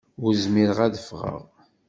Ur 0.23 0.31
zmireɣ 0.43 0.79
ad 0.85 0.95
afgeɣ. 0.99 1.41